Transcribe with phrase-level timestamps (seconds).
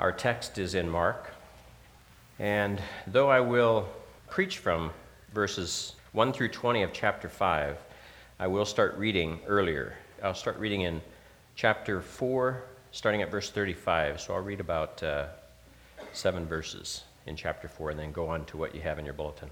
[0.00, 1.30] Our text is in Mark,
[2.40, 3.88] and though I will
[4.28, 4.90] preach from
[5.32, 7.78] verses 1 through 20 of chapter 5,
[8.40, 9.96] I will start reading earlier.
[10.20, 11.00] I'll start reading in
[11.54, 14.20] chapter 4, starting at verse 35.
[14.20, 15.26] So I'll read about uh,
[16.12, 19.14] seven verses in chapter 4 and then go on to what you have in your
[19.14, 19.50] bulletin.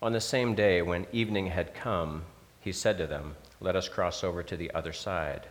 [0.00, 2.22] On the same day, when evening had come,
[2.60, 5.48] he said to them, Let us cross over to the other side.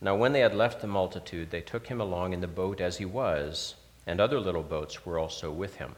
[0.00, 2.98] Now, when they had left the multitude, they took him along in the boat as
[2.98, 3.76] he was,
[4.06, 5.96] and other little boats were also with him.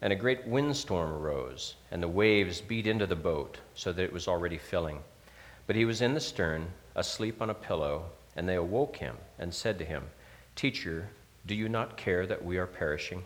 [0.00, 4.12] And a great windstorm arose, and the waves beat into the boat, so that it
[4.12, 5.00] was already filling.
[5.66, 9.52] But he was in the stern, asleep on a pillow, and they awoke him and
[9.52, 10.04] said to him,
[10.56, 11.10] Teacher,
[11.44, 13.24] do you not care that we are perishing?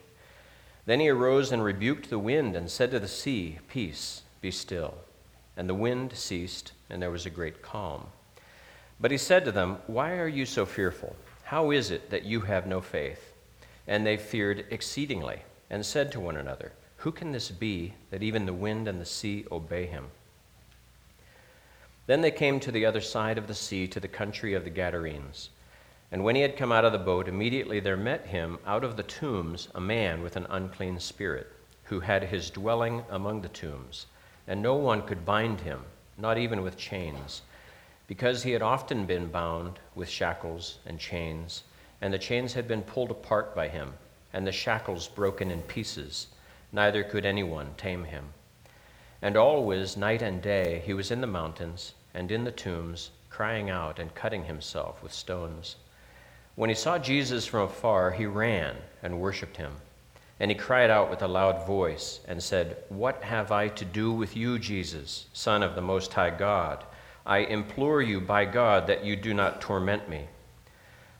[0.85, 4.95] Then he arose and rebuked the wind and said to the sea, Peace, be still.
[5.57, 8.07] And the wind ceased, and there was a great calm.
[9.03, 11.17] But he said to them, Why are you so fearful?
[11.43, 13.35] How is it that you have no faith?
[13.89, 18.47] And they feared exceedingly, and said to one another, Who can this be that even
[18.47, 20.07] the wind and the sea obey him?
[22.07, 24.71] Then they came to the other side of the sea, to the country of the
[24.71, 25.51] Gadarenes.
[26.13, 28.97] And when he had come out of the boat, immediately there met him out of
[28.97, 31.51] the tombs a man with an unclean spirit,
[31.83, 34.07] who had his dwelling among the tombs.
[34.47, 35.81] And no one could bind him,
[36.17, 37.43] not even with chains
[38.07, 41.63] because he had often been bound with shackles and chains,
[42.01, 43.95] and the chains had been pulled apart by him,
[44.33, 46.29] and the shackles broken in pieces,
[46.73, 48.33] neither could anyone tame him.
[49.21, 53.71] And always, night and day, he was in the mountains and in the tombs, crying
[53.71, 55.77] out and cutting himself with stones.
[56.55, 59.77] When he saw Jesus from afar, he ran and worshipped him.
[60.41, 64.13] And he cried out with a loud voice and said, What have I to do
[64.13, 66.85] with you, Jesus, Son of the Most High God?
[67.25, 70.27] I implore you by God that you do not torment me.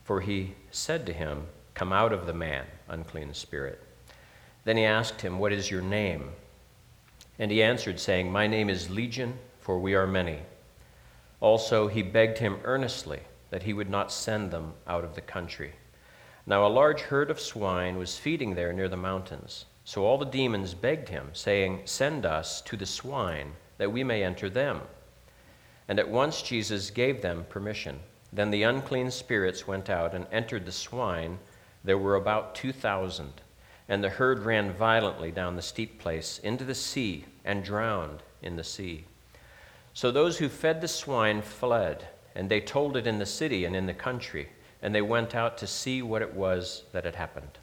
[0.03, 3.81] For he said to him, Come out of the man, unclean spirit.
[4.65, 6.31] Then he asked him, What is your name?
[7.39, 10.39] And he answered, saying, My name is Legion, for we are many.
[11.39, 15.73] Also, he begged him earnestly that he would not send them out of the country.
[16.45, 19.65] Now, a large herd of swine was feeding there near the mountains.
[19.85, 24.23] So all the demons begged him, saying, Send us to the swine, that we may
[24.23, 24.81] enter them.
[25.87, 27.99] And at once Jesus gave them permission.
[28.31, 31.39] Then the unclean spirits went out and entered the swine.
[31.83, 33.33] There were about 2,000.
[33.89, 38.55] And the herd ran violently down the steep place into the sea and drowned in
[38.55, 39.05] the sea.
[39.93, 43.75] So those who fed the swine fled, and they told it in the city and
[43.75, 44.49] in the country,
[44.81, 47.59] and they went out to see what it was that had happened.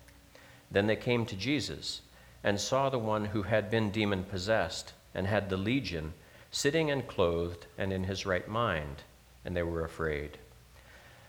[0.70, 2.02] Then they came to Jesus
[2.44, 6.14] and saw the one who had been demon possessed and had the legion
[6.50, 9.02] sitting and clothed and in his right mind,
[9.44, 10.38] and they were afraid.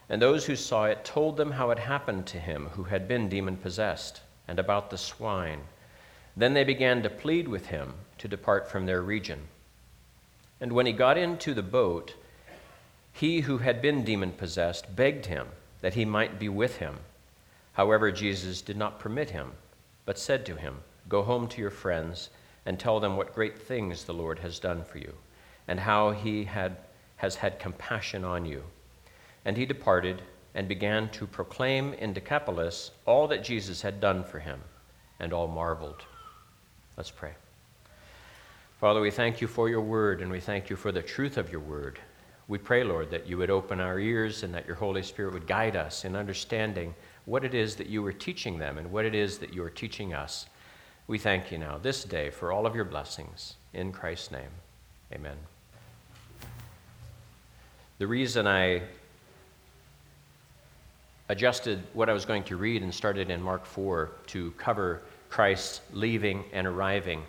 [0.10, 3.30] And those who saw it told them how it happened to him who had been
[3.30, 5.62] demon possessed, and about the swine.
[6.36, 9.48] Then they began to plead with him to depart from their region.
[10.60, 12.14] And when he got into the boat,
[13.14, 15.48] he who had been demon possessed begged him
[15.82, 16.98] that he might be with him.
[17.74, 19.54] However, Jesus did not permit him,
[20.06, 22.30] but said to him, Go home to your friends
[22.66, 25.14] and tell them what great things the Lord has done for you,
[25.68, 26.78] and how he had,
[27.18, 28.64] has had compassion on you.
[29.46, 30.22] And he departed
[30.54, 34.60] and began to proclaim in Decapolis all that Jesus had done for him,
[35.20, 36.04] and all marveled.
[36.98, 37.34] Let's pray.
[38.80, 41.52] Father, we thank you for your word, and we thank you for the truth of
[41.52, 42.00] your word.
[42.48, 45.48] We pray, Lord, that you would open our ears and that your Holy Spirit would
[45.48, 46.94] guide us in understanding
[47.26, 49.70] what it is that you are teaching them and what it is that you are
[49.70, 50.48] teaching us.
[51.08, 53.56] We thank you now, this day, for all of your blessings.
[53.74, 54.52] In Christ's name,
[55.14, 55.38] amen.
[57.98, 58.82] The reason I
[61.30, 65.82] adjusted what I was going to read and started in Mark 4 to cover Christ's
[65.94, 67.24] leaving and arriving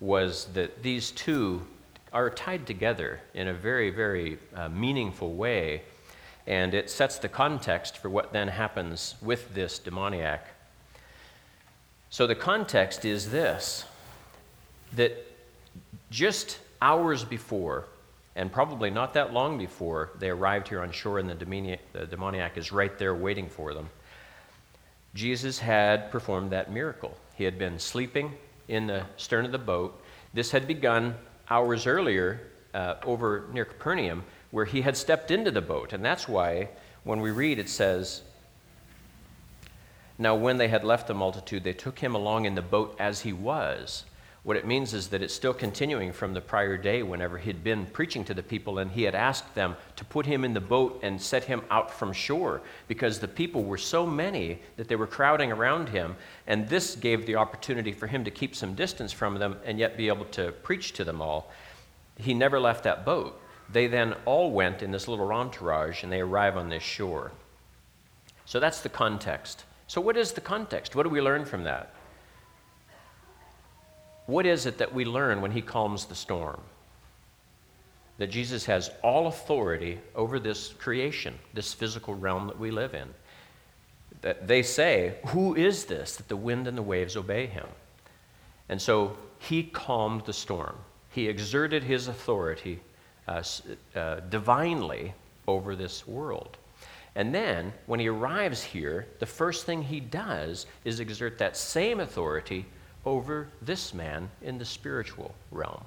[0.00, 1.64] was that these two
[2.12, 5.82] are tied together in a very, very uh, meaningful way,
[6.46, 10.46] and it sets the context for what then happens with this demoniac
[12.14, 13.86] so the context is this
[14.92, 15.26] that
[16.12, 17.86] just hours before,
[18.36, 22.06] and probably not that long before they arrived here on shore and the demoniac, the
[22.06, 23.90] demoniac is right there waiting for them,
[25.16, 27.16] Jesus had performed that miracle.
[27.34, 28.32] He had been sleeping
[28.68, 30.00] in the stern of the boat.
[30.34, 31.16] This had begun
[31.50, 32.42] hours earlier
[32.74, 34.22] uh, over near Capernaum,
[34.52, 35.92] where he had stepped into the boat.
[35.92, 36.68] And that's why
[37.02, 38.22] when we read, it says,
[40.16, 43.22] now, when they had left the multitude, they took him along in the boat as
[43.22, 44.04] he was.
[44.44, 47.86] What it means is that it's still continuing from the prior day whenever he'd been
[47.86, 51.00] preaching to the people and he had asked them to put him in the boat
[51.02, 55.06] and set him out from shore because the people were so many that they were
[55.06, 56.14] crowding around him.
[56.46, 59.96] And this gave the opportunity for him to keep some distance from them and yet
[59.96, 61.50] be able to preach to them all.
[62.18, 63.40] He never left that boat.
[63.72, 67.32] They then all went in this little entourage and they arrive on this shore.
[68.44, 69.64] So that's the context.
[69.86, 70.96] So, what is the context?
[70.96, 71.94] What do we learn from that?
[74.26, 76.60] What is it that we learn when he calms the storm?
[78.18, 83.08] That Jesus has all authority over this creation, this physical realm that we live in.
[84.22, 87.66] That they say, Who is this that the wind and the waves obey him?
[88.68, 90.76] And so he calmed the storm.
[91.10, 92.80] He exerted his authority
[93.28, 93.42] uh,
[93.94, 95.12] uh, divinely
[95.46, 96.56] over this world.
[97.16, 102.00] And then, when he arrives here, the first thing he does is exert that same
[102.00, 102.66] authority
[103.04, 105.84] over this man in the spiritual realm.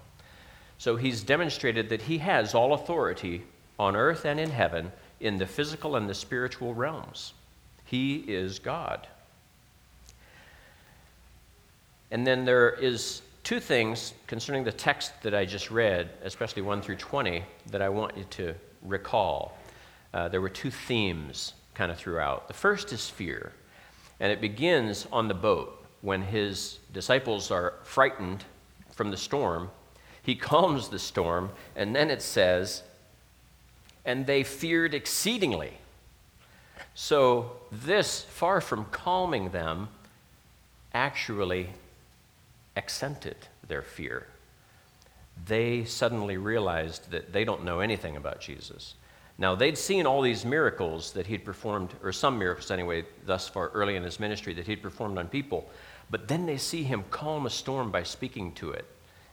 [0.77, 3.43] So he's demonstrated that he has all authority
[3.79, 7.33] on earth and in heaven in the physical and the spiritual realms.
[7.85, 9.07] He is God.
[12.11, 16.81] And then there is two things concerning the text that I just read, especially 1
[16.81, 18.53] through 20, that I want you to
[18.83, 19.57] recall.
[20.13, 22.47] Uh, there were two themes kind of throughout.
[22.47, 23.51] The first is fear,
[24.19, 28.45] and it begins on the boat when his disciples are frightened
[28.91, 29.69] from the storm,
[30.21, 32.83] he calms the storm, and then it says,
[34.05, 35.73] and they feared exceedingly.
[36.95, 39.89] So, this, far from calming them,
[40.93, 41.69] actually
[42.75, 43.35] accented
[43.67, 44.27] their fear.
[45.45, 48.95] They suddenly realized that they don't know anything about Jesus.
[49.39, 53.69] Now, they'd seen all these miracles that he'd performed, or some miracles anyway, thus far
[53.69, 55.69] early in his ministry that he'd performed on people,
[56.09, 58.85] but then they see him calm a storm by speaking to it.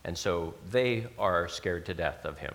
[0.05, 2.55] And so they are scared to death of him.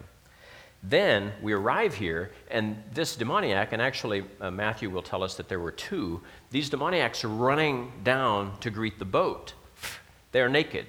[0.84, 5.50] Then we arrive here, and this demoniac, and actually uh, Matthew will tell us that
[5.50, 6.22] there were two,
[6.52, 9.54] these demoniacs are running down to greet the boat.
[10.31, 10.86] They are naked.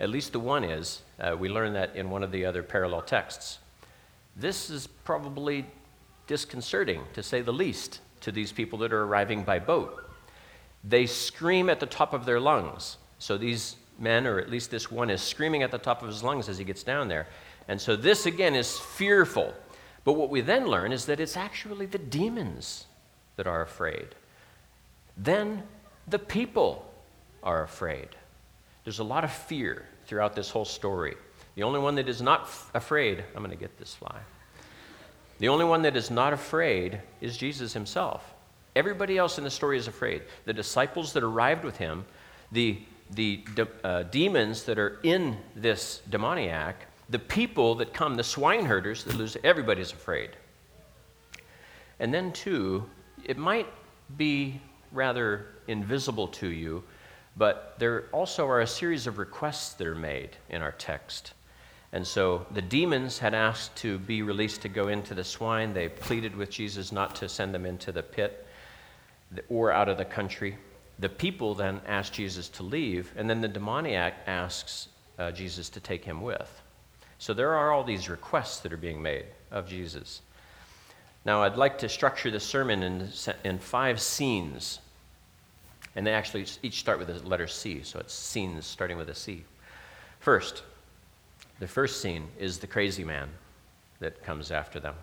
[0.00, 1.02] At least the one is.
[1.18, 3.58] Uh, we learn that in one of the other parallel texts.
[4.36, 5.64] This is probably
[6.26, 10.10] disconcerting, to say the least, to these people that are arriving by boat.
[10.84, 12.98] They scream at the top of their lungs.
[13.18, 16.22] So these men, or at least this one, is screaming at the top of his
[16.22, 17.26] lungs as he gets down there.
[17.68, 19.54] And so this again is fearful.
[20.04, 22.86] But what we then learn is that it's actually the demons
[23.36, 24.08] that are afraid.
[25.16, 25.62] Then
[26.06, 26.92] the people
[27.42, 28.08] are afraid.
[28.84, 31.16] There's a lot of fear throughout this whole story.
[31.56, 34.20] The only one that is not f- afraid, I'm going to get this fly.
[35.38, 38.34] The only one that is not afraid is Jesus himself.
[38.74, 40.22] Everybody else in the story is afraid.
[40.44, 42.04] The disciples that arrived with him,
[42.52, 42.78] the,
[43.10, 49.04] the de- uh, demons that are in this demoniac, the people that come, the swineherders
[49.04, 50.30] that lose, everybody's afraid.
[52.00, 52.84] And then, too,
[53.24, 53.66] it might
[54.18, 54.60] be
[54.92, 56.84] rather invisible to you,
[57.34, 61.32] but there also are a series of requests that are made in our text.
[61.96, 65.72] And so the demons had asked to be released to go into the swine.
[65.72, 68.46] They pleaded with Jesus not to send them into the pit
[69.48, 70.58] or out of the country.
[70.98, 74.88] The people then asked Jesus to leave, and then the demoniac asks
[75.18, 76.60] uh, Jesus to take him with.
[77.16, 80.20] So there are all these requests that are being made of Jesus.
[81.24, 83.08] Now, I'd like to structure the sermon in,
[83.42, 84.80] in five scenes.
[85.94, 89.14] And they actually each start with the letter C, so it's scenes starting with a
[89.14, 89.44] C.
[90.20, 90.62] First,
[91.58, 93.28] the first scene is the crazy man
[94.00, 94.94] that comes after them.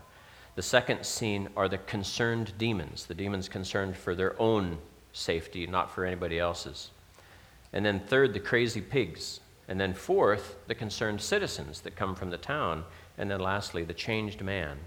[0.56, 4.78] The second scene are the concerned demons, the demons concerned for their own
[5.12, 6.92] safety, not for anybody else's.
[7.72, 9.40] And then third, the crazy pigs.
[9.68, 12.84] And then fourth, the concerned citizens that come from the town.
[13.18, 14.78] And then lastly, the changed man.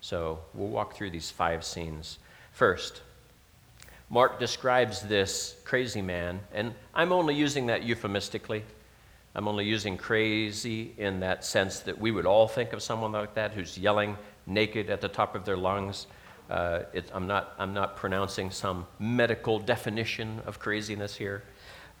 [0.00, 2.18] So we'll walk through these five scenes.
[2.52, 3.00] First,
[4.10, 8.64] Mark describes this crazy man, and I'm only using that euphemistically.
[9.34, 13.34] I'm only using crazy in that sense that we would all think of someone like
[13.34, 16.06] that who's yelling naked at the top of their lungs.
[16.48, 21.42] Uh, it, I'm, not, I'm not pronouncing some medical definition of craziness here.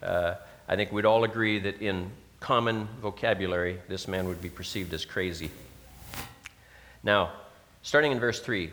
[0.00, 0.34] Uh,
[0.68, 5.04] I think we'd all agree that in common vocabulary, this man would be perceived as
[5.04, 5.50] crazy.
[7.02, 7.32] Now,
[7.82, 8.70] starting in verse 3,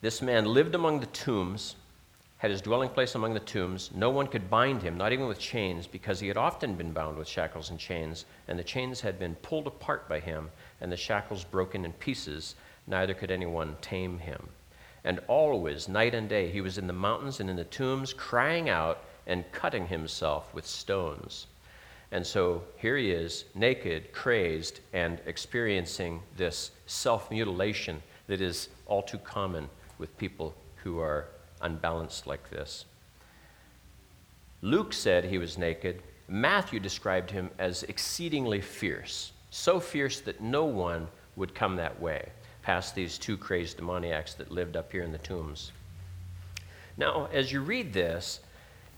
[0.00, 1.76] this man lived among the tombs,
[2.42, 3.92] had his dwelling place among the tombs.
[3.94, 7.16] No one could bind him, not even with chains, because he had often been bound
[7.16, 10.96] with shackles and chains, and the chains had been pulled apart by him and the
[10.96, 12.56] shackles broken in pieces,
[12.88, 14.48] neither could anyone tame him.
[15.04, 18.68] And always, night and day, he was in the mountains and in the tombs, crying
[18.68, 21.46] out and cutting himself with stones.
[22.10, 29.02] And so here he is, naked, crazed, and experiencing this self mutilation that is all
[29.02, 29.68] too common
[29.98, 31.28] with people who are
[31.62, 32.84] unbalanced like this.
[34.60, 36.02] Luke said he was naked.
[36.28, 42.28] Matthew described him as exceedingly fierce, so fierce that no one would come that way,
[42.62, 45.72] past these two crazed demoniacs that lived up here in the tombs.
[46.96, 48.40] Now, as you read this,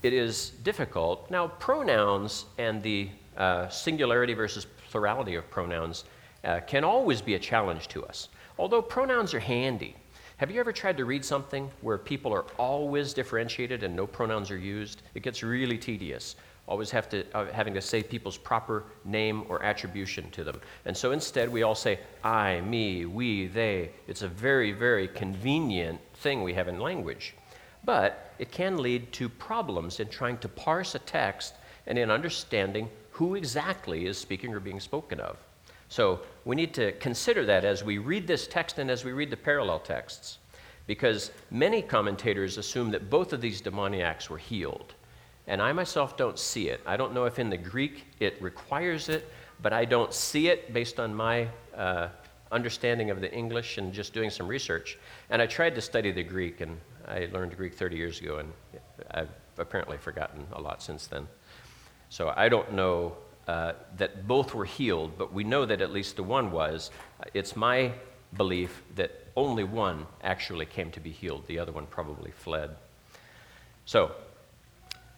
[0.03, 1.31] it is difficult.
[1.31, 6.05] Now, pronouns and the uh, singularity versus plurality of pronouns
[6.43, 8.29] uh, can always be a challenge to us,
[8.59, 9.95] although pronouns are handy.
[10.37, 14.51] Have you ever tried to read something where people are always differentiated and no pronouns
[14.51, 15.01] are used?
[15.13, 16.35] It gets really tedious.
[16.67, 20.59] Always have to, uh, having to say people's proper name or attribution to them.
[20.83, 23.91] And so instead, we all say I, me, we, they.
[24.07, 27.33] It's a very, very convenient thing we have in language.
[27.85, 31.53] But it can lead to problems in trying to parse a text
[31.87, 35.37] and in understanding who exactly is speaking or being spoken of.
[35.95, 39.29] So we need to consider that as we read this text and as we read
[39.29, 40.39] the parallel texts,
[40.87, 44.93] because many commentators assume that both of these demoniacs were healed.
[45.47, 46.81] And I myself don't see it.
[46.85, 50.73] I don't know if in the Greek it requires it, but I don't see it
[50.73, 52.09] based on my uh,
[52.51, 54.99] understanding of the English and just doing some research.
[55.29, 58.51] And I tried to study the Greek, and I learned Greek 30 years ago, and
[59.11, 61.25] I've apparently forgotten a lot since then.
[62.09, 63.15] So I don't know
[63.47, 66.91] uh, that both were healed, but we know that at least the one was.
[67.33, 67.91] It's my
[68.35, 72.75] belief that only one actually came to be healed, the other one probably fled.
[73.85, 74.11] So,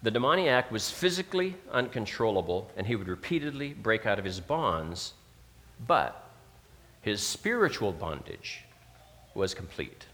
[0.03, 5.13] the demoniac was physically uncontrollable, and he would repeatedly break out of his bonds,
[5.87, 6.29] but
[7.01, 8.63] his spiritual bondage
[9.33, 10.05] was complete.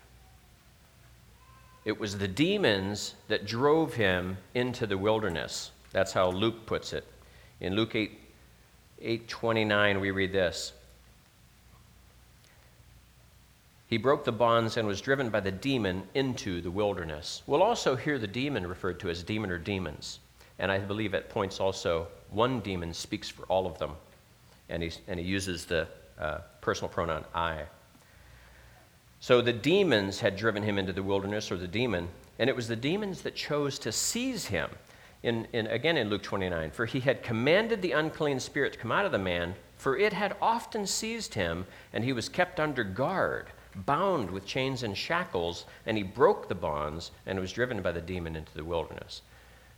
[1.85, 5.71] It was the demons that drove him into the wilderness.
[5.91, 7.05] That's how Luke puts it.
[7.63, 8.19] In Luke 8,
[9.01, 10.73] 8:29 we read this.
[13.87, 17.41] He broke the bonds and was driven by the demon into the wilderness.
[17.47, 20.19] We'll also hear the demon referred to as demon or demons.
[20.59, 23.95] And I believe at points also one demon speaks for all of them.
[24.67, 25.87] And, he and he uses the
[26.19, 27.63] uh, personal pronoun I.
[29.21, 32.67] So the demons had driven him into the wilderness, or the demon, and it was
[32.67, 34.69] the demons that chose to seize him.
[35.23, 38.91] In, in, again in Luke 29, for he had commanded the unclean spirit to come
[38.91, 42.83] out of the man, for it had often seized him, and he was kept under
[42.83, 43.47] guard,
[43.85, 48.01] bound with chains and shackles, and he broke the bonds and was driven by the
[48.01, 49.21] demon into the wilderness.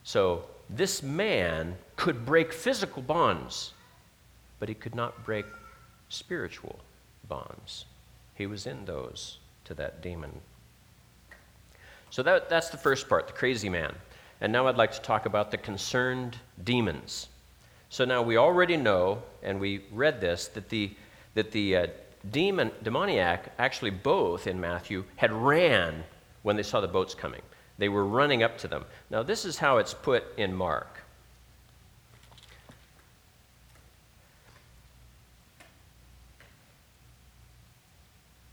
[0.03, 3.73] So this man could break physical bonds,
[4.59, 5.45] but he could not break
[6.09, 6.79] spiritual
[7.27, 7.85] bonds.
[8.33, 10.41] He was in those to that demon.
[12.09, 13.93] So that, that's the first part, the crazy man.
[14.41, 17.27] And now I'd like to talk about the concerned demons.
[17.89, 20.91] So now we already know, and we read this, that the,
[21.33, 21.87] that the uh,
[22.31, 26.03] demon, demoniac, actually both in Matthew, had ran
[26.43, 27.41] when they saw the boats coming.
[27.77, 28.85] They were running up to them.
[29.09, 31.01] Now, this is how it's put in Mark.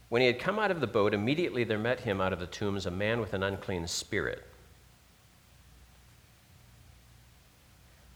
[0.09, 2.47] When he had come out of the boat, immediately there met him out of the
[2.47, 4.47] tombs a man with an unclean spirit.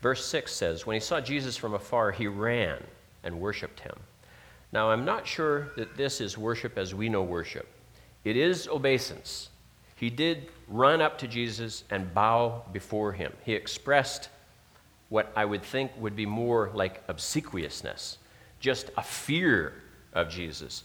[0.00, 2.82] Verse 6 says, When he saw Jesus from afar, he ran
[3.22, 3.96] and worshiped him.
[4.72, 7.68] Now, I'm not sure that this is worship as we know worship.
[8.24, 9.48] It is obeisance.
[9.94, 13.32] He did run up to Jesus and bow before him.
[13.44, 14.28] He expressed
[15.08, 18.18] what I would think would be more like obsequiousness,
[18.60, 19.72] just a fear
[20.12, 20.84] of Jesus,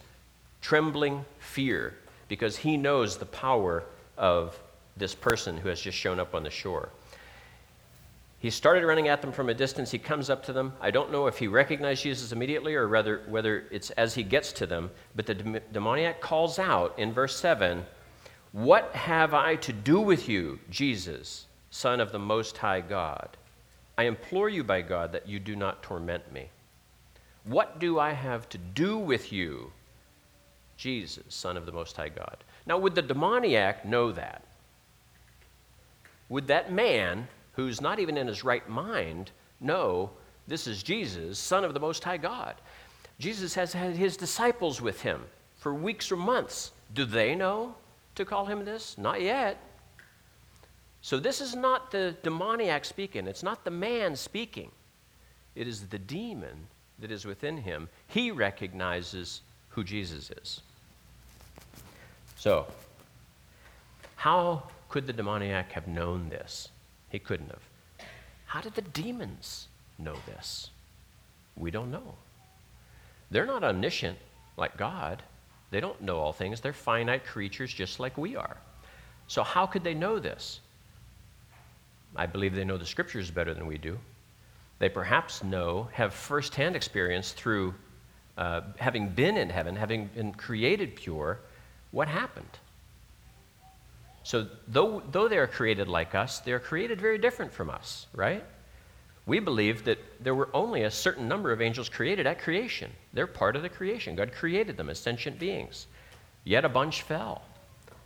[0.61, 1.95] trembling fear
[2.27, 3.83] because he knows the power
[4.17, 4.57] of
[4.95, 6.89] this person who has just shown up on the shore.
[8.41, 9.91] He started running at them from a distance.
[9.91, 10.73] He comes up to them.
[10.81, 14.51] I don't know if he recognized Jesus immediately or rather whether it's as he gets
[14.53, 15.35] to them, but the
[15.71, 17.85] demoniac calls out in verse 7
[18.51, 23.37] What have I to do with you, Jesus, Son of the Most High God?
[23.97, 26.49] I implore you by God that you do not torment me.
[27.43, 29.71] What do I have to do with you,
[30.81, 32.37] Jesus, Son of the Most High God.
[32.65, 34.43] Now, would the demoniac know that?
[36.27, 40.11] Would that man, who's not even in his right mind, know
[40.47, 42.55] this is Jesus, Son of the Most High God?
[43.19, 45.21] Jesus has had his disciples with him
[45.57, 46.71] for weeks or months.
[46.93, 47.75] Do they know
[48.15, 48.97] to call him this?
[48.97, 49.57] Not yet.
[51.01, 54.71] So, this is not the demoniac speaking, it's not the man speaking.
[55.55, 56.67] It is the demon
[56.99, 57.89] that is within him.
[58.07, 60.61] He recognizes who Jesus is.
[62.37, 62.67] So,
[64.15, 66.69] how could the demoniac have known this?
[67.11, 68.07] He couldn't have.
[68.45, 69.67] How did the demons
[69.99, 70.69] know this?
[71.55, 72.15] We don't know.
[73.29, 74.17] They're not omniscient
[74.57, 75.21] like God.
[75.69, 76.59] They don't know all things.
[76.59, 78.57] They're finite creatures just like we are.
[79.27, 80.59] So, how could they know this?
[82.15, 83.97] I believe they know the scriptures better than we do.
[84.79, 87.73] They perhaps know, have firsthand experience through
[88.37, 91.39] uh, having been in heaven, having been created pure,
[91.91, 92.59] what happened.
[94.23, 98.05] So, though, though they are created like us, they are created very different from us,
[98.13, 98.43] right?
[99.25, 102.91] We believe that there were only a certain number of angels created at creation.
[103.13, 104.15] They're part of the creation.
[104.15, 105.87] God created them as sentient beings.
[106.43, 107.43] Yet a bunch fell.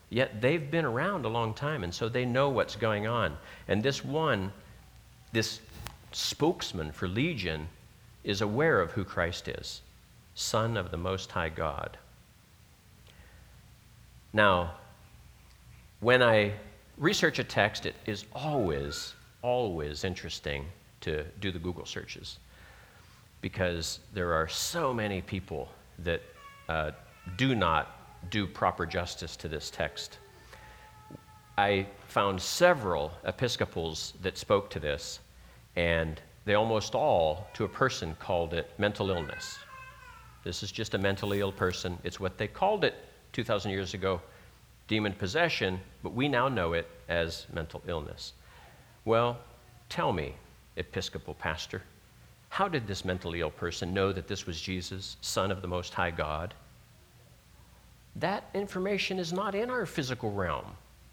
[0.10, 3.38] Yet they've been around a long time, and so they know what's going on.
[3.68, 4.52] And this one,
[5.32, 5.60] this
[6.12, 7.68] spokesman for Legion,
[8.24, 9.82] is aware of who Christ is
[10.34, 11.98] Son of the Most High God.
[14.34, 14.76] Now,
[16.06, 16.52] when I
[17.00, 20.68] research a text, it is always, always interesting
[21.02, 22.38] to do the Google searches
[23.42, 26.22] because there are so many people that
[26.70, 26.92] uh,
[27.38, 30.20] do not do proper justice to this text.
[31.58, 35.22] I found several Episcopals that spoke to this,
[35.76, 39.58] and they almost all, to a person, called it mental illness.
[40.44, 41.98] This is just a mentally ill person.
[42.04, 42.94] It's what they called it
[43.34, 44.22] 2,000 years ago
[44.88, 48.34] demon possession, but we now know it as mental illness.
[49.04, 49.38] Well,
[49.90, 50.36] tell me,
[50.78, 51.82] Episcopal pastor,
[52.50, 55.94] how did this mentally ill person know that this was Jesus, Son of the Most
[55.94, 56.54] High God?
[58.16, 60.66] That information is not in our physical realm.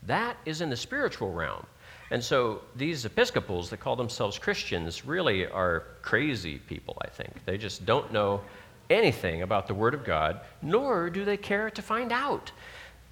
[0.05, 1.67] That is in the spiritual realm.
[2.11, 7.45] And so these Episcopals that call themselves Christians really are crazy people, I think.
[7.45, 8.43] They just don't know
[8.91, 12.53] anything about the Word of God, nor do they care to find out.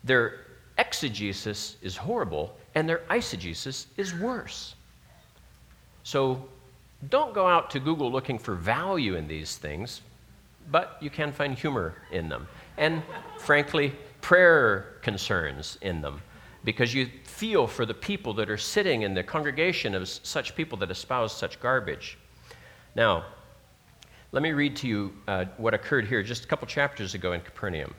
[0.05, 0.41] Their
[0.81, 4.75] exegesis is horrible, and their eisegesis is worse.
[6.03, 6.43] So
[7.11, 10.01] don't go out to Google looking for value in these things,
[10.71, 12.49] but you can find humor in them.
[12.79, 13.03] And
[13.39, 16.23] frankly, prayer concerns in them
[16.65, 20.77] because you feel for the people that are sitting in the congregation of such people
[20.79, 22.19] that espouse such garbage.
[22.95, 23.25] Now,
[24.33, 27.41] let me read to you uh, what occurred here just a couple chapters ago in
[27.41, 27.95] Capernaum.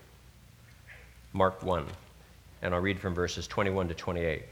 [1.33, 1.85] Mark 1,
[2.61, 4.43] and I'll read from verses 21 to 28.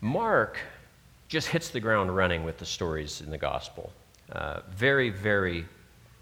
[0.00, 0.58] Mark
[1.28, 3.92] just hits the ground running with the stories in the gospel.
[4.32, 5.66] Uh, very, very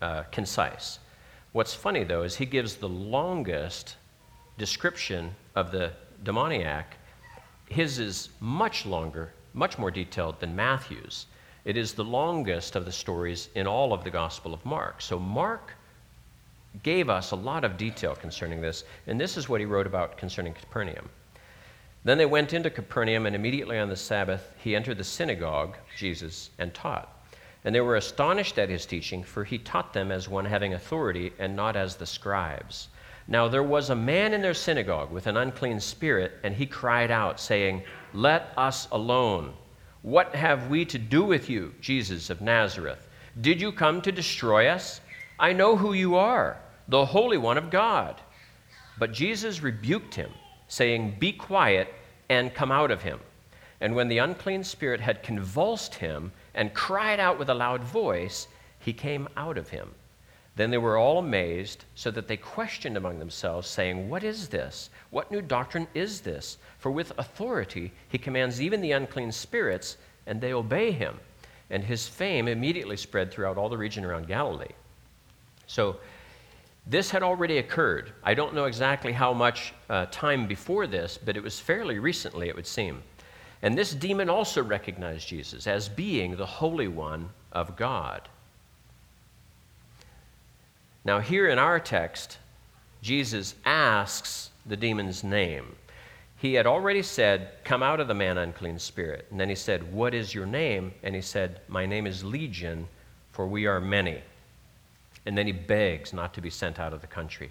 [0.03, 0.99] uh, concise.
[1.53, 3.97] What's funny, though, is he gives the longest
[4.59, 6.97] description of the demoniac.
[7.69, 11.27] His is much longer, much more detailed than Matthew's.
[11.65, 15.01] It is the longest of the stories in all of the Gospel of Mark.
[15.01, 15.73] So Mark
[16.83, 20.19] gave us a lot of detail concerning this, and this is what he wrote about
[20.19, 21.09] concerning Capernaum.
[22.05, 26.51] Then they went into Capernaum, and immediately on the Sabbath he entered the synagogue, Jesus,
[26.59, 27.13] and taught.
[27.65, 31.33] And they were astonished at his teaching, for he taught them as one having authority
[31.39, 32.89] and not as the scribes.
[33.27, 37.11] Now there was a man in their synagogue with an unclean spirit, and he cried
[37.11, 37.83] out, saying,
[38.15, 39.55] Let us alone.
[40.03, 43.09] What have we to do with you, Jesus of Nazareth?
[43.41, 45.01] Did you come to destroy us?
[45.41, 46.57] I know who you are,
[46.89, 48.21] the Holy One of God.
[48.99, 50.31] But Jesus rebuked him,
[50.69, 51.93] saying, Be quiet
[52.29, 53.21] and come out of him.
[53.81, 58.49] And when the unclean spirit had convulsed him and cried out with a loud voice,
[58.79, 59.95] he came out of him.
[60.55, 64.89] Then they were all amazed, so that they questioned among themselves, saying, What is this?
[65.11, 66.57] What new doctrine is this?
[66.79, 71.21] For with authority he commands even the unclean spirits, and they obey him.
[71.69, 74.73] And his fame immediately spread throughout all the region around Galilee.
[75.67, 75.97] So
[76.87, 78.13] this had already occurred.
[78.23, 82.49] I don't know exactly how much uh, time before this, but it was fairly recently,
[82.49, 83.03] it would seem.
[83.63, 88.29] And this demon also recognized Jesus as being the Holy One of God.
[91.05, 92.39] Now, here in our text,
[93.03, 95.75] Jesus asks the demon's name.
[96.37, 99.27] He had already said, Come out of the man, unclean spirit.
[99.31, 100.93] And then he said, What is your name?
[101.03, 102.87] And he said, My name is Legion,
[103.33, 104.21] for we are many.
[105.27, 107.51] And then he begs not to be sent out of the country.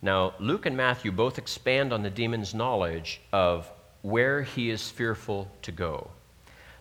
[0.00, 3.70] Now, Luke and Matthew both expand on the demon's knowledge of
[4.02, 6.10] where he is fearful to go.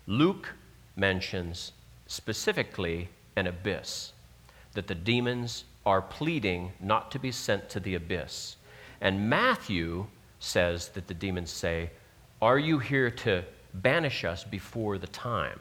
[0.07, 0.53] Luke
[0.95, 1.71] mentions
[2.07, 4.13] specifically an abyss,
[4.73, 8.55] that the demons are pleading not to be sent to the abyss.
[8.99, 10.07] And Matthew
[10.39, 11.91] says that the demons say,
[12.41, 15.59] Are you here to banish us before the time?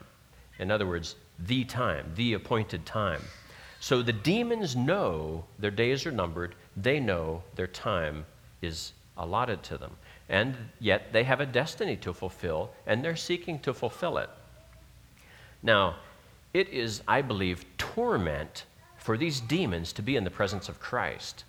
[0.58, 3.22] In other words, the time, the appointed time.
[3.80, 8.26] So the demons know their days are numbered, they know their time
[8.60, 9.96] is allotted to them.
[10.28, 14.28] And yet they have a destiny to fulfill, and they're seeking to fulfill it.
[15.62, 15.96] Now,
[16.52, 18.64] it is, I believe, torment
[18.98, 21.44] for these demons to be in the presence of Christ.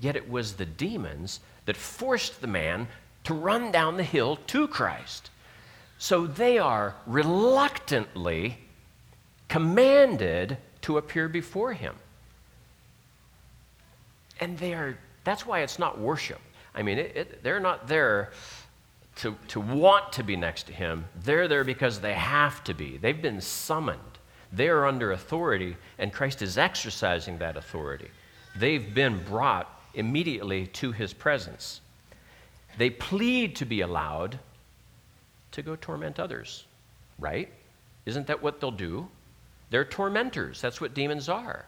[0.00, 2.88] Yet it was the demons that forced the man
[3.24, 5.30] to run down the hill to Christ.
[5.98, 8.58] So they are reluctantly
[9.48, 11.94] commanded to appear before him.
[14.40, 16.40] And they are, that's why it's not worship.
[16.74, 18.32] I mean, it, it, they're not there
[19.16, 21.04] to, to want to be next to him.
[21.24, 22.96] They're there because they have to be.
[22.96, 24.00] They've been summoned.
[24.52, 28.08] They are under authority, and Christ is exercising that authority.
[28.56, 31.80] They've been brought immediately to his presence.
[32.78, 34.38] They plead to be allowed
[35.52, 36.64] to go torment others,
[37.18, 37.50] right?
[38.06, 39.08] Isn't that what they'll do?
[39.70, 40.60] They're tormentors.
[40.60, 41.66] That's what demons are.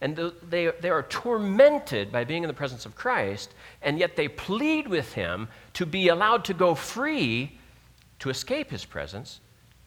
[0.00, 0.16] And
[0.48, 4.86] they, they are tormented by being in the presence of Christ, and yet they plead
[4.86, 7.58] with him to be allowed to go free
[8.20, 9.40] to escape his presence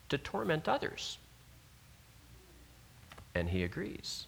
[0.10, 1.18] to torment others.
[3.36, 4.28] And he agrees.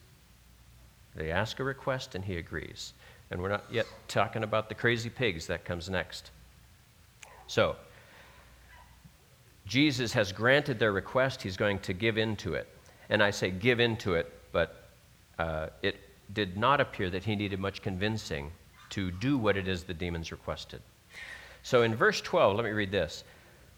[1.15, 2.93] They ask a request, and he agrees.
[3.29, 6.31] And we're not yet talking about the crazy pigs, that comes next.
[7.47, 7.75] So,
[9.65, 12.67] Jesus has granted their request, he's going to give in to it.
[13.13, 14.89] And I say give in to it, but
[15.37, 15.97] uh, it
[16.33, 18.51] did not appear that he needed much convincing
[18.89, 20.81] to do what it is the demons requested.
[21.61, 23.23] So in verse 12, let me read this.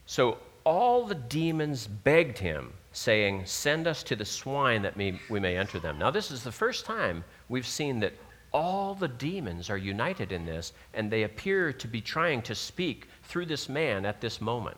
[0.05, 5.57] So all the demons begged him, saying, Send us to the swine that we may
[5.57, 5.99] enter them.
[5.99, 8.13] Now, this is the first time we've seen that
[8.53, 13.09] all the demons are united in this, and they appear to be trying to speak
[13.23, 14.77] through this man at this moment.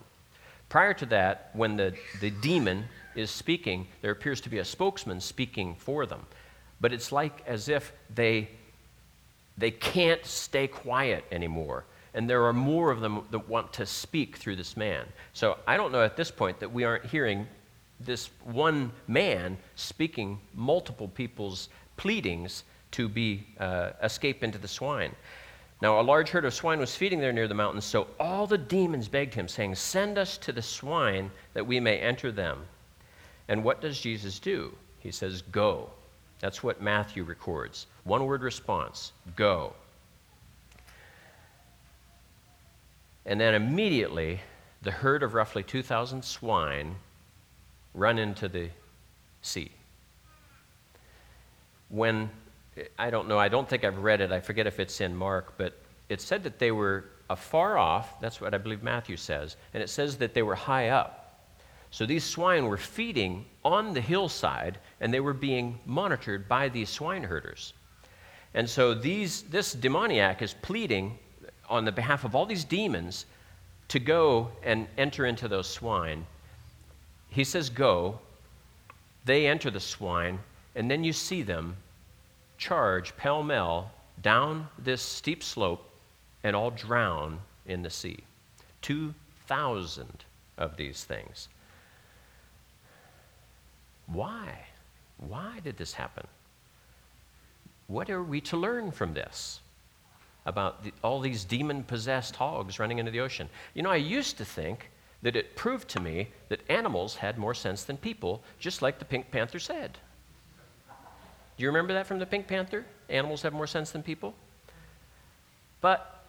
[0.67, 2.85] Prior to that, when the, the demon
[3.17, 6.25] is speaking, there appears to be a spokesman speaking for them
[6.79, 8.49] but it's like as if they,
[9.57, 11.85] they can't stay quiet anymore.
[12.13, 15.05] And there are more of them that want to speak through this man.
[15.33, 17.47] So I don't know at this point that we aren't hearing
[17.99, 25.15] this one man speaking multiple people's pleadings to be uh, escape into the swine.
[25.79, 28.57] Now, a large herd of swine was feeding there near the mountains, so all the
[28.57, 32.65] demons begged him, saying, Send us to the swine that we may enter them.
[33.47, 34.75] And what does Jesus do?
[34.99, 35.89] He says, Go.
[36.39, 37.87] That's what Matthew records.
[38.03, 39.73] One word response go.
[43.25, 44.39] And then immediately,
[44.83, 46.95] the herd of roughly 2,000 swine
[47.93, 48.69] run into the
[49.41, 49.71] sea.
[51.89, 52.29] When,
[52.97, 55.57] I don't know, I don't think I've read it, I forget if it's in Mark,
[55.57, 59.83] but it said that they were afar off, that's what I believe Matthew says, and
[59.83, 61.16] it says that they were high up.
[61.91, 66.89] So these swine were feeding on the hillside, and they were being monitored by these
[66.89, 67.73] swine herders.
[68.53, 71.17] And so these, this demoniac is pleading
[71.69, 73.25] on the behalf of all these demons
[73.89, 76.25] to go and enter into those swine.
[77.29, 78.19] He says, Go.
[79.25, 80.39] They enter the swine,
[80.75, 81.75] and then you see them
[82.57, 85.89] charge pell mell down this steep slope
[86.43, 88.19] and all drown in the sea.
[88.81, 90.23] 2,000
[90.57, 91.49] of these things.
[94.07, 94.65] Why?
[95.17, 96.27] Why did this happen?
[97.87, 99.61] What are we to learn from this
[100.45, 103.49] about the, all these demon possessed hogs running into the ocean?
[103.73, 104.89] You know, I used to think
[105.21, 109.05] that it proved to me that animals had more sense than people, just like the
[109.05, 109.97] Pink Panther said.
[110.89, 112.85] Do you remember that from the Pink Panther?
[113.09, 114.35] Animals have more sense than people?
[115.81, 116.23] But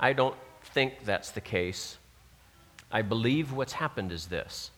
[0.00, 1.96] I don't think that's the case.
[2.90, 4.70] I believe what's happened is this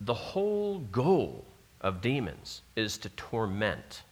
[0.00, 1.44] the whole goal
[1.80, 4.02] of demons is to torment.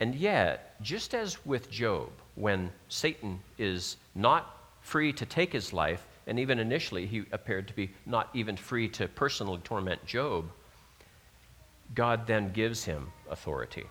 [0.00, 6.06] And yet, just as with Job, when Satan is not free to take his life,
[6.26, 10.46] and even initially he appeared to be not even free to personally torment Job,
[11.94, 13.84] God then gives him authority.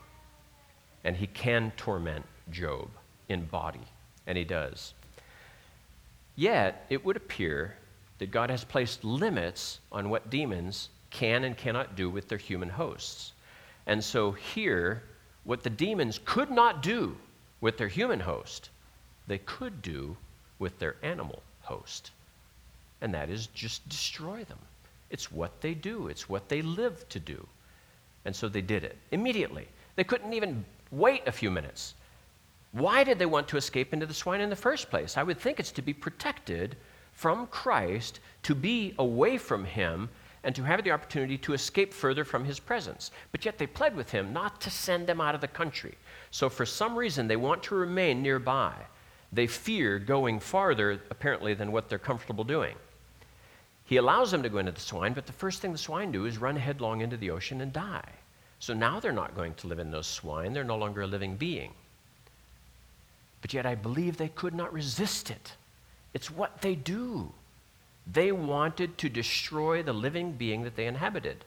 [1.04, 2.90] And he can torment Job
[3.30, 3.88] in body,
[4.28, 4.94] and he does.
[6.36, 7.76] Yet, it would appear
[8.18, 12.70] that God has placed limits on what demons can and cannot do with their human
[12.70, 13.32] hosts.
[13.86, 15.04] And so here,
[15.46, 17.16] what the demons could not do
[17.62, 18.70] with their human host,
[19.28, 20.18] they could do
[20.60, 22.12] with their animal host.
[23.02, 24.60] And that is just destroy them.
[25.10, 27.48] It's what they do, it's what they live to do.
[28.26, 29.68] And so they did it immediately.
[29.96, 31.94] They couldn't even wait a few minutes.
[32.72, 35.18] Why did they want to escape into the swine in the first place?
[35.18, 36.76] I would think it's to be protected
[37.14, 40.10] from Christ, to be away from Him,
[40.44, 43.12] and to have the opportunity to escape further from his presence.
[43.32, 45.96] But yet they pled with him not to send them out of the country.
[46.32, 48.74] So for some reason, they want to remain nearby.
[49.32, 52.76] They fear going farther, apparently, than what they're comfortable doing.
[53.86, 56.26] He allows them to go into the swine, but the first thing the swine do
[56.26, 58.10] is run headlong into the ocean and die.
[58.60, 60.54] So now they're not going to live in those swine.
[60.54, 61.74] They're no longer a living being.
[63.42, 65.54] But yet I believe they could not resist it.
[66.14, 67.34] It's what they do.
[68.12, 71.46] They wanted to destroy the living being that they inhabited.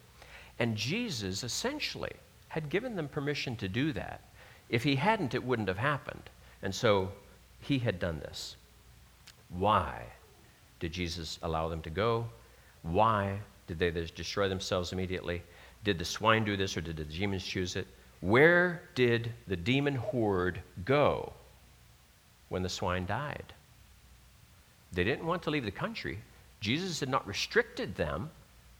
[0.58, 2.12] And Jesus essentially
[2.48, 4.22] had given them permission to do that.
[4.68, 6.30] If he hadn't, it wouldn't have happened.
[6.62, 7.12] And so
[7.60, 8.56] he had done this.
[9.50, 10.02] Why
[10.80, 12.26] did Jesus allow them to go?
[12.82, 15.42] Why did they destroy themselves immediately?
[15.84, 17.86] Did the swine do this or did the demons choose it?
[18.20, 21.32] Where did the demon horde go
[22.48, 23.52] when the swine died?
[24.92, 26.18] They didn't want to leave the country.
[26.66, 28.28] Jesus had not restricted them.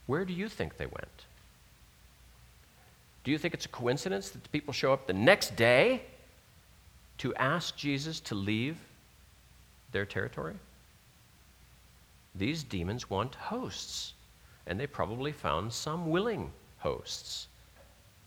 [0.07, 1.25] Where do you think they went?
[3.23, 6.01] Do you think it's a coincidence that the people show up the next day
[7.19, 8.75] to ask Jesus to leave
[9.93, 10.55] their territory?
[12.35, 14.15] These demons want hosts,
[14.65, 17.47] and they probably found some willing hosts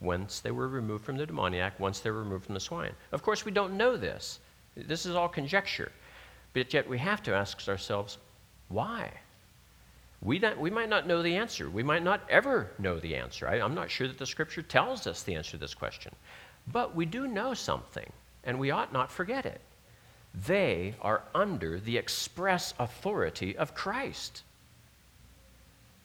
[0.00, 2.92] once they were removed from the demoniac, once they were removed from the swine.
[3.12, 4.40] Of course, we don't know this.
[4.74, 5.92] This is all conjecture.
[6.54, 8.16] But yet we have to ask ourselves,
[8.70, 9.12] why?
[10.22, 11.70] We, not, we might not know the answer.
[11.70, 13.48] We might not ever know the answer.
[13.48, 16.14] I, I'm not sure that the scripture tells us the answer to this question.
[16.70, 18.12] But we do know something,
[18.44, 19.60] and we ought not forget it.
[20.34, 24.42] They are under the express authority of Christ.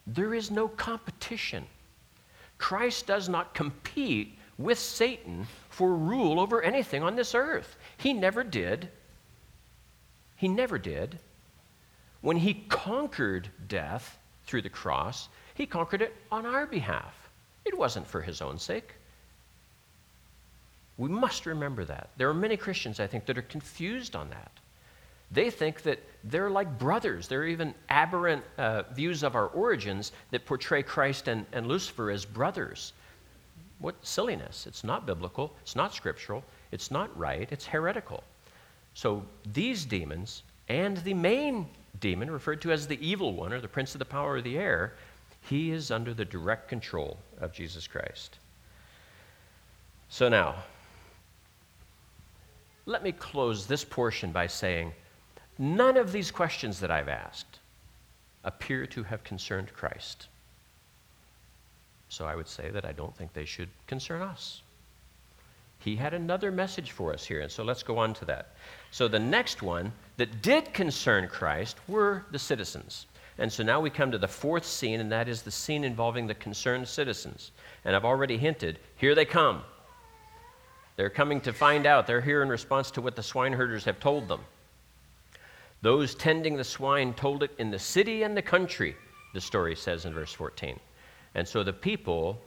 [0.08, 1.66] There is no competition.
[2.58, 7.76] Christ does not compete with Satan for rule over anything on this earth.
[7.98, 8.90] He never did.
[10.38, 11.20] He never did.
[12.26, 17.14] When he conquered death through the cross, he conquered it on our behalf.
[17.66, 18.96] It wasn't for his own sake.
[20.98, 22.10] We must remember that.
[22.18, 24.52] There are many Christians, I think, that are confused on that.
[25.30, 27.28] They think that they're like brothers.
[27.28, 32.10] There are even aberrant uh, views of our origins that portray Christ and, and Lucifer
[32.10, 32.94] as brothers.
[33.78, 34.66] What silliness.
[34.66, 38.24] It's not biblical, it's not scriptural, it's not right, it's heretical.
[38.96, 41.68] So these demons and the main
[42.00, 44.58] demon, referred to as the evil one or the prince of the power of the
[44.58, 44.94] air,
[45.42, 48.38] he is under the direct control of Jesus Christ.
[50.10, 50.56] So now,
[52.86, 54.94] let me close this portion by saying
[55.58, 57.60] none of these questions that I've asked
[58.44, 60.28] appear to have concerned Christ.
[62.10, 64.62] So I would say that I don't think they should concern us.
[65.80, 68.56] He had another message for us here, and so let's go on to that.
[68.92, 73.08] So the next one that did concern Christ were the citizens.
[73.38, 76.26] And so now we come to the fourth scene, and that is the scene involving
[76.26, 77.52] the concerned citizens.
[77.84, 79.62] And I've already hinted here they come.
[80.96, 82.08] They're coming to find out.
[82.08, 84.40] They're here in response to what the swineherders have told them.
[85.82, 88.96] Those tending the swine told it in the city and the country,
[89.34, 90.80] the story says in verse 14.
[91.36, 92.42] And so the people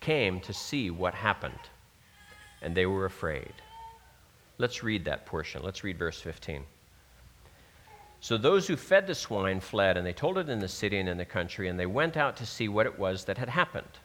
[0.00, 1.58] came to see what happened,
[2.60, 3.54] and they were afraid.
[4.58, 5.62] Let's read that portion.
[5.62, 6.62] Let's read verse 15.
[8.24, 11.10] So those who fed the swine fled, and they told it in the city and
[11.10, 13.98] in the country, and they went out to see what it was that had happened.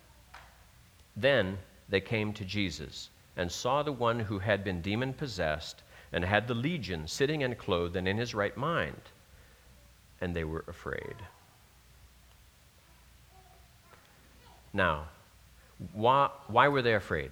[1.15, 6.25] Then they came to Jesus and saw the one who had been demon possessed and
[6.25, 9.01] had the legion sitting and clothed and in his right mind.
[10.19, 11.15] And they were afraid.
[14.73, 15.07] Now,
[15.93, 17.31] why, why were they afraid?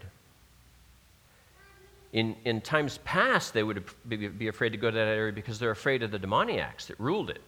[2.14, 5.60] In, in times past, they would be, be afraid to go to that area because
[5.60, 7.42] they're afraid of the demoniacs that ruled it.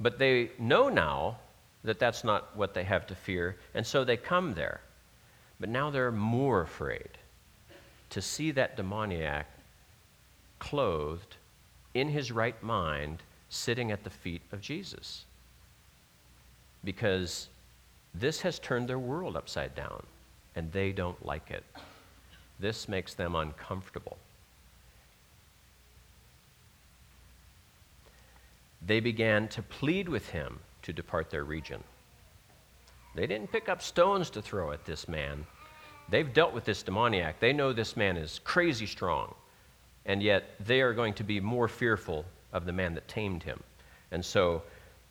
[0.00, 1.38] But they know now
[1.84, 4.80] that that's not what they have to fear, and so they come there.
[5.60, 7.08] But now they're more afraid
[8.10, 9.46] to see that demoniac
[10.58, 11.36] clothed
[11.94, 15.24] in his right mind sitting at the feet of Jesus.
[16.84, 17.48] Because
[18.14, 20.04] this has turned their world upside down,
[20.54, 21.64] and they don't like it.
[22.58, 24.18] This makes them uncomfortable.
[28.84, 31.82] They began to plead with him to depart their region.
[33.14, 35.44] They didn't pick up stones to throw at this man.
[36.08, 37.40] They've dealt with this demoniac.
[37.40, 39.34] They know this man is crazy strong.
[40.06, 43.62] And yet they are going to be more fearful of the man that tamed him.
[44.10, 44.62] And so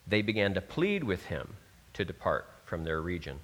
[0.08, 1.54] they began to plead with him
[1.94, 3.38] to depart from their region.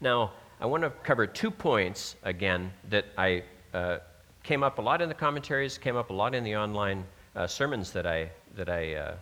[0.00, 3.98] Now, I want to cover two points again that I uh,
[4.42, 7.46] came up a lot in the commentaries, came up a lot in the online uh,
[7.46, 9.14] sermons that I, that I uh,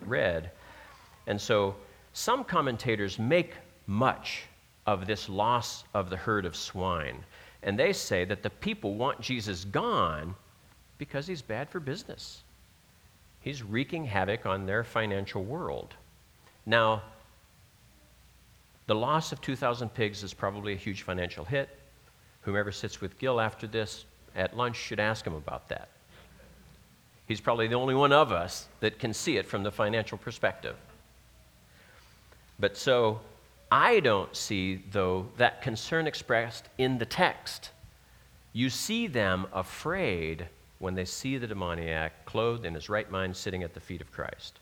[0.00, 0.50] read.
[1.26, 1.76] And so
[2.12, 3.54] some commentators make
[3.86, 4.44] much
[4.86, 7.24] of this loss of the herd of swine.
[7.62, 10.34] And they say that the people want Jesus gone
[10.98, 12.42] because he's bad for business.
[13.40, 15.94] He's wreaking havoc on their financial world.
[16.66, 17.02] Now,
[18.86, 21.68] the loss of 2,000 pigs is probably a huge financial hit.
[22.42, 24.04] Whomever sits with Gil after this
[24.36, 25.88] at lunch should ask him about that.
[27.26, 30.76] He's probably the only one of us that can see it from the financial perspective.
[32.58, 33.20] But so
[33.72, 37.70] I don't see, though, that concern expressed in the text.
[38.52, 40.46] You see them afraid
[40.78, 44.12] when they see the demoniac clothed in his right mind sitting at the feet of
[44.12, 44.60] Christ.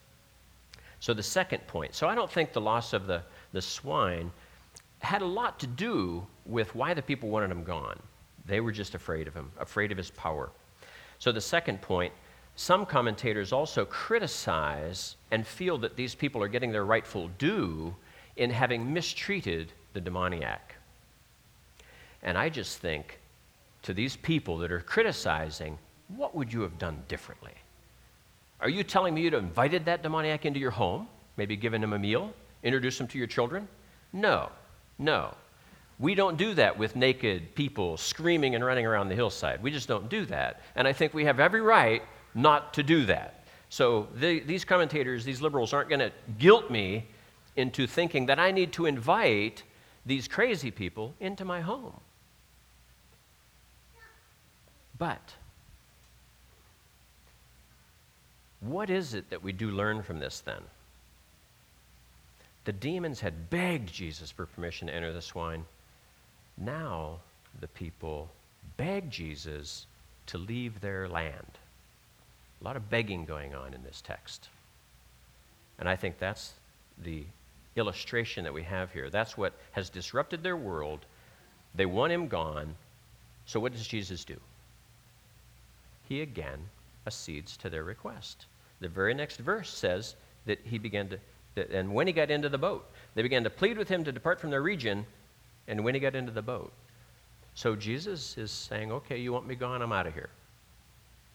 [1.00, 1.94] So, the second point.
[1.94, 4.30] So, I don't think the loss of the, the swine
[5.00, 7.98] had a lot to do with why the people wanted him gone.
[8.46, 10.50] They were just afraid of him, afraid of his power.
[11.18, 12.12] So, the second point
[12.54, 17.94] some commentators also criticize and feel that these people are getting their rightful due
[18.36, 20.74] in having mistreated the demoniac.
[22.22, 23.18] And I just think
[23.82, 27.52] to these people that are criticizing, what would you have done differently?
[28.60, 31.94] Are you telling me you'd have invited that demoniac into your home, maybe given him
[31.94, 32.32] a meal,
[32.62, 33.68] introduced them to your children?
[34.12, 34.50] No,
[34.98, 35.34] no.
[35.98, 39.62] We don't do that with naked people screaming and running around the hillside.
[39.62, 40.60] We just don't do that.
[40.74, 42.02] And I think we have every right
[42.34, 43.44] not to do that.
[43.68, 47.06] So the, these commentators, these liberals, aren't going to guilt me
[47.56, 49.62] into thinking that I need to invite
[50.04, 52.00] these crazy people into my home.
[54.98, 55.34] But
[58.60, 60.62] what is it that we do learn from this then?
[62.64, 65.64] The demons had begged Jesus for permission to enter the swine.
[66.56, 67.18] Now
[67.60, 68.30] the people
[68.76, 69.86] beg Jesus
[70.26, 71.58] to leave their land.
[72.60, 74.48] A lot of begging going on in this text.
[75.78, 76.52] And I think that's
[77.02, 77.24] the
[77.74, 79.10] illustration that we have here.
[79.10, 81.00] That's what has disrupted their world.
[81.74, 82.76] They want him gone.
[83.46, 84.36] So what does Jesus do?
[86.08, 86.60] He again
[87.06, 88.46] accedes to their request.
[88.80, 90.14] The very next verse says
[90.46, 91.18] that he began to,
[91.56, 94.40] and when he got into the boat, they began to plead with him to depart
[94.40, 95.04] from their region,
[95.68, 96.72] and when he got into the boat.
[97.54, 99.82] So Jesus is saying, okay, you want me gone?
[99.82, 100.30] I'm out of here.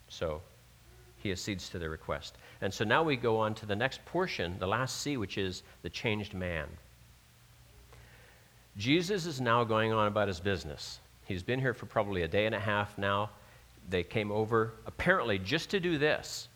[0.09, 0.41] So
[1.17, 2.37] he accedes to their request.
[2.61, 5.63] And so now we go on to the next portion, the last C, which is
[5.83, 6.67] the changed man.
[8.77, 10.99] Jesus is now going on about his business.
[11.25, 13.29] He's been here for probably a day and a half now.
[13.89, 16.47] They came over apparently just to do this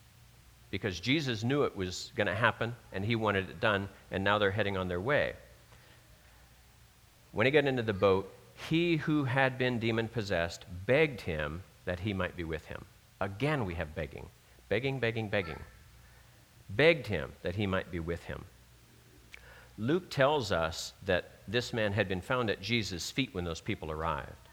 [0.71, 4.39] because Jesus knew it was going to happen and he wanted it done, and now
[4.39, 5.33] they're heading on their way.
[7.33, 8.33] When he got into the boat,
[8.69, 12.85] he who had been demon possessed begged him that he might be with him.
[13.19, 14.27] Again, we have begging
[14.69, 15.59] begging, begging, begging,
[16.69, 18.45] begged him that he might be with him.
[19.77, 23.91] Luke tells us that this man had been found at Jesus' feet when those people
[23.91, 24.47] arrived.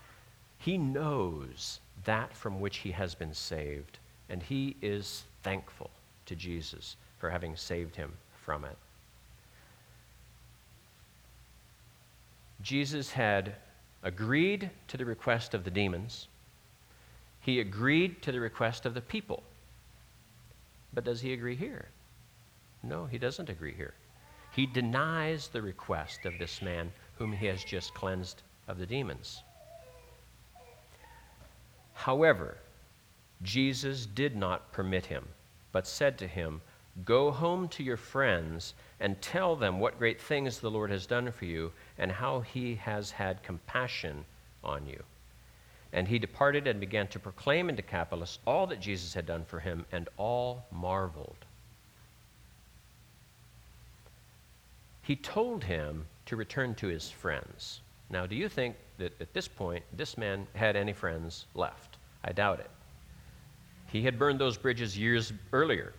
[0.58, 5.92] He knows that from which he has been saved, and he is thankful
[6.28, 8.12] to Jesus for having saved him
[8.44, 8.76] from it.
[12.62, 13.54] Jesus had
[14.02, 16.28] agreed to the request of the demons.
[17.40, 19.42] He agreed to the request of the people.
[20.92, 21.88] But does he agree here?
[22.82, 23.94] No, he doesn't agree here.
[24.52, 29.42] He denies the request of this man whom he has just cleansed of the demons.
[31.94, 32.58] However,
[33.42, 35.26] Jesus did not permit him,
[35.72, 36.60] but said to him,
[37.04, 41.30] Go home to your friends and tell them what great things the Lord has done
[41.30, 44.24] for you and how he has had compassion
[44.64, 45.02] on you.
[45.92, 49.60] And he departed and began to proclaim in Decapolis all that Jesus had done for
[49.60, 51.44] him, and all marveled.
[55.02, 57.80] He told him to return to his friends.
[58.10, 61.96] Now, do you think that at this point this man had any friends left?
[62.22, 62.70] I doubt it.
[63.88, 65.94] He had burned those bridges years earlier.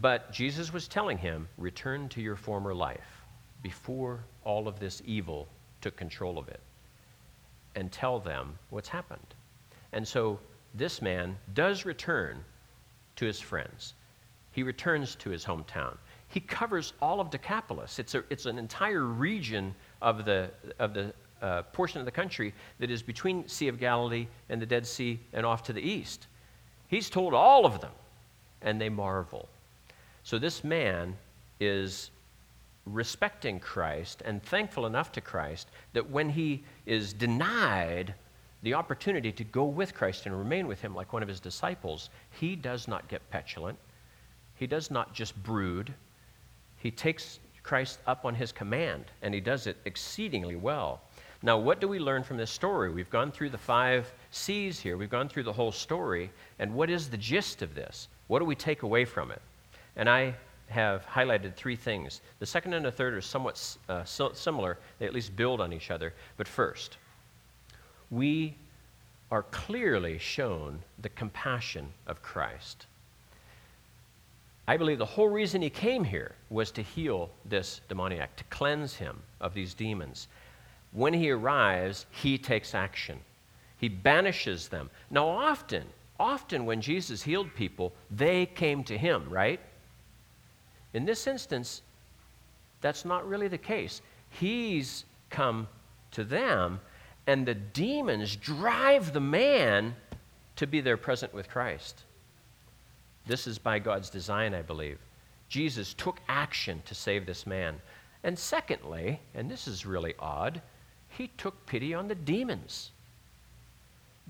[0.00, 3.22] But Jesus was telling him, return to your former life
[3.62, 5.48] before all of this evil
[5.80, 6.60] took control of it
[7.76, 9.34] and tell them what's happened.
[9.92, 10.40] And so
[10.74, 12.44] this man does return
[13.16, 13.94] to his friends.
[14.50, 15.96] He returns to his hometown.
[16.28, 17.98] He covers all of Decapolis.
[17.98, 22.52] It's, a, it's an entire region of the, of the uh, portion of the country
[22.80, 26.26] that is between Sea of Galilee and the Dead Sea and off to the east.
[26.88, 27.92] He's told all of them,
[28.62, 29.48] and they marvel.
[30.22, 31.16] So this man
[31.60, 32.10] is
[32.86, 38.14] respecting Christ and thankful enough to Christ that when he is denied
[38.62, 42.10] the opportunity to go with Christ and remain with him like one of his disciples,
[42.30, 43.78] he does not get petulant.
[44.56, 45.92] He does not just brood.
[46.78, 51.00] He takes Christ up on his command, and he does it exceedingly well.
[51.44, 52.90] Now, what do we learn from this story?
[52.90, 56.88] We've gone through the five C's here, we've gone through the whole story, and what
[56.88, 58.08] is the gist of this?
[58.28, 59.42] What do we take away from it?
[59.96, 60.34] And I
[60.68, 62.22] have highlighted three things.
[62.38, 65.90] The second and the third are somewhat uh, similar, they at least build on each
[65.90, 66.14] other.
[66.38, 66.96] But first,
[68.10, 68.54] we
[69.30, 72.86] are clearly shown the compassion of Christ.
[74.66, 78.94] I believe the whole reason he came here was to heal this demoniac, to cleanse
[78.94, 80.26] him of these demons.
[80.94, 83.18] When he arrives, he takes action.
[83.76, 84.88] He banishes them.
[85.10, 85.84] Now, often,
[86.18, 89.60] often when Jesus healed people, they came to him, right?
[90.94, 91.82] In this instance,
[92.80, 94.00] that's not really the case.
[94.30, 95.66] He's come
[96.12, 96.80] to them,
[97.26, 99.96] and the demons drive the man
[100.54, 102.04] to be there present with Christ.
[103.26, 104.98] This is by God's design, I believe.
[105.48, 107.80] Jesus took action to save this man.
[108.22, 110.62] And secondly, and this is really odd,
[111.16, 112.90] he took pity on the demons.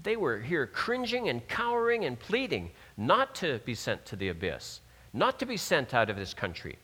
[0.03, 4.81] They were here cringing and cowering and pleading not to be sent to the abyss,
[5.13, 6.77] not to be sent out of this country.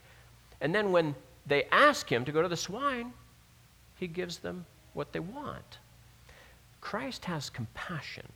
[0.61, 1.14] And then when
[1.46, 3.12] they ask him to go to the swine,
[3.96, 5.78] he gives them what they want.
[6.80, 8.26] Christ has compassion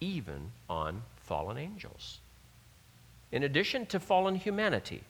[0.00, 2.18] even on fallen angels.
[3.30, 5.02] In addition to fallen humanity,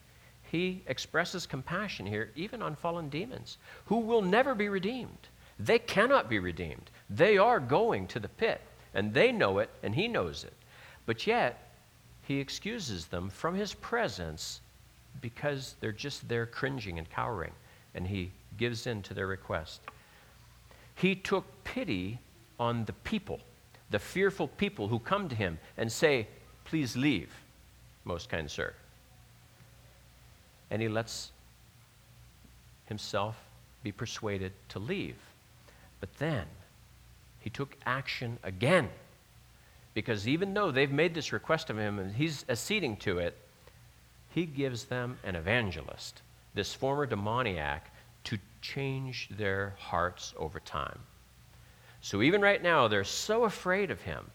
[0.51, 5.29] he expresses compassion here even on fallen demons who will never be redeemed.
[5.65, 6.91] They cannot be redeemed.
[7.09, 8.61] They are going to the pit,
[8.95, 10.55] and they know it, and he knows it.
[11.07, 11.71] But yet,
[12.23, 14.61] he excuses them from his presence
[15.21, 17.53] because they're just there cringing and cowering,
[17.95, 19.83] and he gives in to their request.
[20.97, 22.19] He took pity
[22.59, 23.41] on the people,
[23.91, 26.27] the fearful people who come to him and say,
[26.65, 27.33] Please leave
[28.05, 28.75] most kind sir.
[30.71, 31.31] And he lets
[32.87, 33.37] himself
[33.83, 35.17] be persuaded to leave.
[36.03, 36.47] But then
[37.39, 38.91] he took action again.
[39.95, 43.39] Because even though they've made this request of him and he's acceding to it,
[44.31, 46.23] he gives them an evangelist,
[46.55, 47.95] this former demoniac,
[48.25, 50.99] to change their hearts over time.
[52.01, 54.29] So even right now, they're so afraid of him.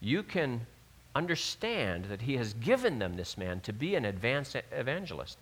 [0.00, 0.60] You can
[1.16, 5.38] understand that he has given them this man to be an advanced evangelist.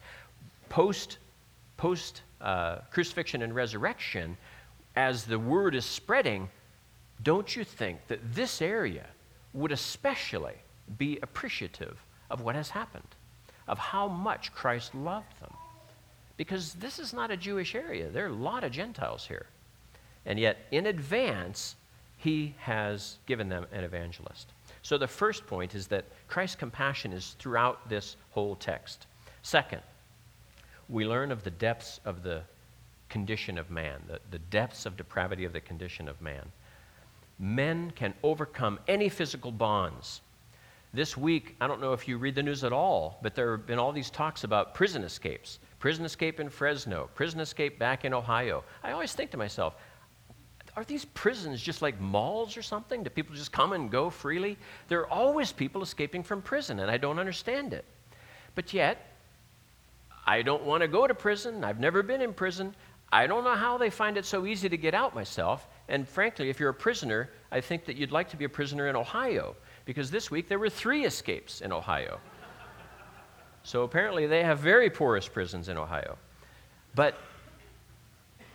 [0.68, 1.18] Post,
[1.76, 4.36] post uh, crucifixion and resurrection,
[4.96, 6.48] as the word is spreading,
[7.22, 9.06] don't you think that this area
[9.52, 10.54] would especially
[10.98, 13.04] be appreciative of what has happened,
[13.68, 15.52] of how much Christ loved them?
[16.36, 18.08] Because this is not a Jewish area.
[18.08, 19.46] There are a lot of Gentiles here.
[20.24, 21.76] And yet, in advance,
[22.16, 24.48] he has given them an evangelist.
[24.82, 29.06] So the first point is that Christ's compassion is throughout this whole text.
[29.42, 29.82] Second,
[30.88, 32.42] we learn of the depths of the
[33.10, 36.50] condition of man, the, the depths of depravity of the condition of man.
[37.38, 40.22] Men can overcome any physical bonds.
[40.92, 43.66] This week, I don't know if you read the news at all, but there have
[43.66, 45.58] been all these talks about prison escapes.
[45.78, 48.64] Prison escape in Fresno, prison escape back in Ohio.
[48.82, 49.74] I always think to myself,
[50.76, 53.02] are these prisons just like malls or something?
[53.02, 54.56] Do people just come and go freely?
[54.88, 57.84] There are always people escaping from prison, and I don't understand it.
[58.54, 59.06] But yet,
[60.26, 61.64] I don't want to go to prison.
[61.64, 62.74] I've never been in prison.
[63.12, 65.66] I don't know how they find it so easy to get out myself.
[65.88, 68.88] And frankly, if you're a prisoner, I think that you'd like to be a prisoner
[68.88, 72.20] in Ohio, because this week there were three escapes in Ohio.
[73.64, 76.16] so apparently they have very porous prisons in Ohio.
[76.94, 77.16] But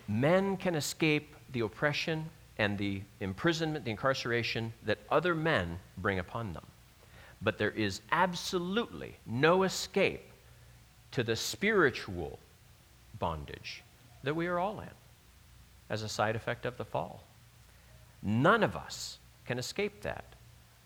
[0.08, 2.24] men can escape the oppression
[2.58, 6.64] and the imprisonment, the incarceration that other men bring upon them.
[7.42, 10.30] But there is absolutely no escape
[11.12, 12.38] to the spiritual
[13.18, 13.82] bondage
[14.26, 14.90] that we are all in
[15.88, 17.22] as a side effect of the fall.
[18.22, 20.24] None of us can escape that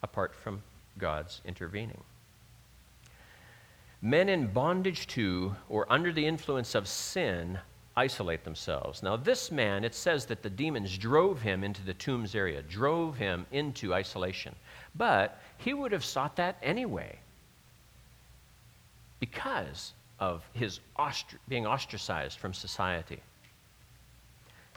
[0.03, 0.63] apart from
[0.99, 2.03] God's intervening.
[4.03, 7.59] Men in bondage to or under the influence of sin
[7.97, 9.03] isolate themselves.
[9.03, 13.17] Now, this man, it says that the demons drove him into the tombs area, drove
[13.17, 14.55] him into isolation.
[14.95, 17.19] But he would have sought that anyway
[19.19, 23.21] because of his ostr- being ostracized from society.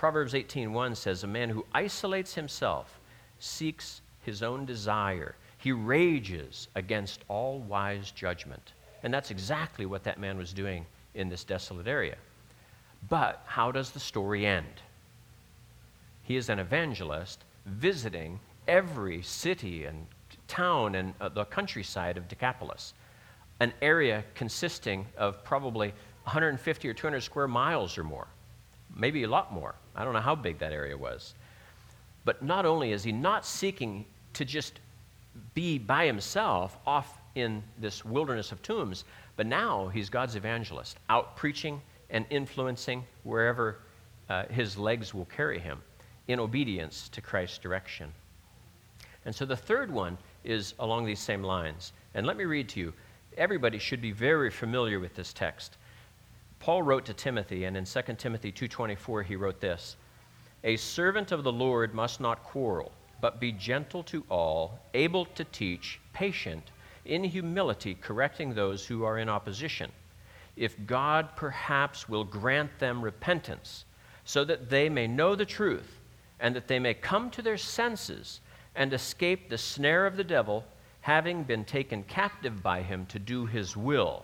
[0.03, 2.99] Proverbs 18:1 says a man who isolates himself
[3.39, 5.37] seeks his own desire.
[5.57, 8.73] He rages against all wise judgment.
[9.01, 12.17] And that's exactly what that man was doing in this desolate area.
[13.07, 14.81] But how does the story end?
[16.23, 20.05] He is an evangelist visiting every city and
[20.49, 22.93] town and uh, the countryside of Decapolis,
[23.61, 25.93] an area consisting of probably
[26.25, 28.27] 150 or 200 square miles or more,
[28.93, 29.75] maybe a lot more.
[29.95, 31.35] I don't know how big that area was.
[32.25, 34.79] But not only is he not seeking to just
[35.53, 41.35] be by himself off in this wilderness of tombs, but now he's God's evangelist, out
[41.35, 43.79] preaching and influencing wherever
[44.29, 45.81] uh, his legs will carry him
[46.27, 48.11] in obedience to Christ's direction.
[49.25, 51.93] And so the third one is along these same lines.
[52.13, 52.93] And let me read to you.
[53.37, 55.77] Everybody should be very familiar with this text.
[56.63, 59.97] Paul wrote to Timothy, and in 2 Timothy 2:24 he wrote this:
[60.63, 65.43] "A servant of the Lord must not quarrel, but be gentle to all, able to
[65.43, 66.71] teach, patient,
[67.03, 69.91] in humility correcting those who are in opposition,
[70.55, 73.83] if God perhaps will grant them repentance,
[74.23, 75.99] so that they may know the truth,
[76.39, 78.39] and that they may come to their senses
[78.73, 80.63] and escape the snare of the devil,
[81.01, 84.23] having been taken captive by him to do his will.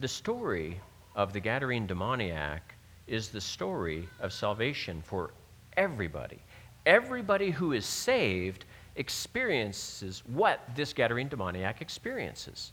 [0.00, 0.80] The story
[1.14, 2.74] of the Gadarene demoniac
[3.06, 5.32] is the story of salvation for
[5.76, 6.38] everybody.
[6.86, 8.64] Everybody who is saved
[8.96, 12.72] experiences what this Gadarene demoniac experiences.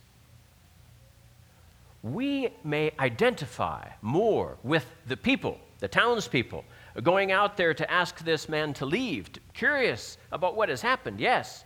[2.02, 6.64] We may identify more with the people, the townspeople,
[7.04, 11.66] going out there to ask this man to leave, curious about what has happened, yes,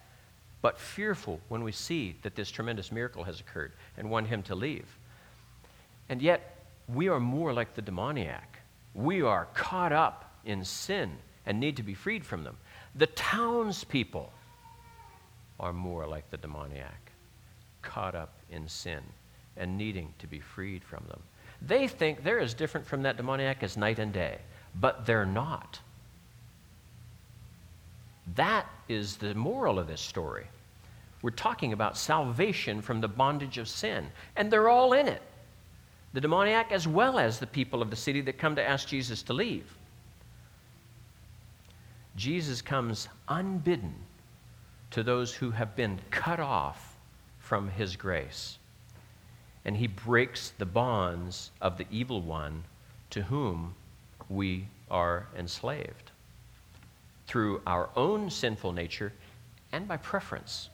[0.64, 4.55] but fearful when we see that this tremendous miracle has occurred and want him to
[4.55, 4.97] leave.
[6.12, 6.57] And yet,
[6.93, 8.59] we are more like the demoniac.
[8.93, 11.09] We are caught up in sin
[11.45, 12.57] and need to be freed from them.
[12.95, 14.30] The townspeople
[15.57, 17.14] are more like the demoniac,
[17.82, 18.99] caught up in sin
[19.55, 21.22] and needing to be freed from them.
[21.62, 24.39] They think they're as different from that demoniac as night and day,
[24.76, 25.80] but they're not.
[28.36, 30.47] That is the moral of this story.
[31.22, 35.22] We're talking about salvation from the bondage of sin, and they're all in it
[36.14, 39.24] the demoniac as well as the people of the city that come to ask Jesus
[39.24, 39.78] to leave.
[42.16, 43.93] Jesus comes unbidden
[44.91, 46.97] to those who have been cut off
[47.39, 48.57] from his grace.
[49.64, 52.64] And he breaks the bonds of the evil one
[53.12, 53.76] to whom
[54.30, 56.12] we are enslaved
[57.28, 59.14] through our own sinful nature
[59.72, 60.70] and by preference,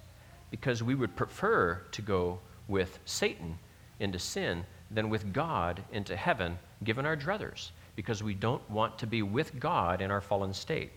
[0.49, 3.59] because we would prefer to go with Satan
[3.99, 9.07] into sin than with God into heaven, given our druthers, because we don't want to
[9.07, 10.91] be with God in our fallen state.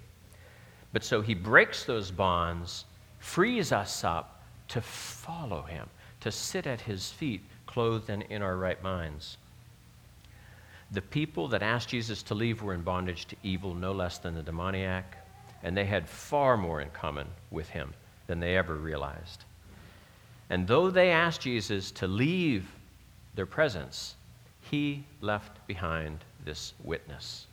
[0.93, 2.85] But so he breaks those bonds
[3.21, 5.89] frees us up to follow him,
[6.21, 9.37] to sit at his feet, clothed and in our right minds.
[10.91, 14.35] The people that asked Jesus to leave were in bondage to evil no less than
[14.35, 15.17] the demoniac,
[15.63, 17.93] and they had far more in common with him
[18.27, 19.45] than they ever realized.
[20.49, 22.69] And though they asked Jesus to leave
[23.35, 24.17] their presence,
[24.61, 27.47] he left behind this witness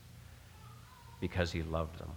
[1.19, 2.11] because he loved them.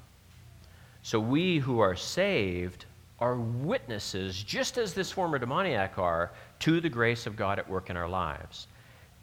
[1.03, 2.85] So we who are saved
[3.19, 6.31] are witnesses, just as this former demoniac are,
[6.61, 8.67] to the grace of God at work in our lives.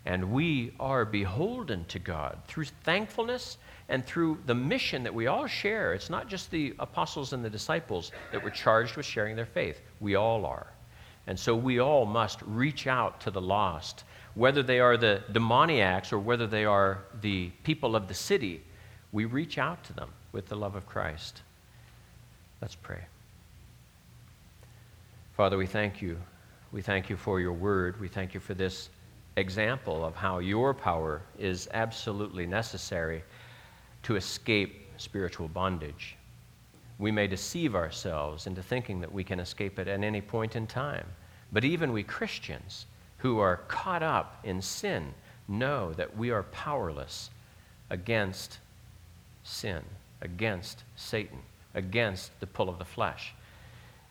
[0.06, 3.58] And we are beholden to God through thankfulness
[3.90, 5.94] and through the mission that we all share.
[5.94, 9.82] It's not just the apostles and the disciples that were charged with sharing their faith,
[10.00, 10.68] we all are.
[11.28, 14.06] And so we all must reach out to the lost,
[14.38, 18.62] whether they are the demoniacs or whether they are the people of the city.
[19.12, 21.42] We reach out to them with the love of Christ.
[22.62, 23.02] Let's pray.
[25.36, 26.18] Father, we thank you.
[26.72, 28.00] We thank you for your word.
[28.00, 28.90] We thank you for this
[29.38, 33.24] example of how your power is absolutely necessary
[34.04, 36.16] to escape spiritual bondage.
[37.00, 40.68] We may deceive ourselves into thinking that we can escape it at any point in
[40.68, 41.08] time.
[41.52, 42.86] But even we Christians
[43.18, 45.14] who are caught up in sin
[45.48, 47.30] know that we are powerless
[47.90, 48.60] against
[49.44, 49.82] sin,
[50.22, 51.40] against Satan,
[51.74, 53.34] against the pull of the flesh.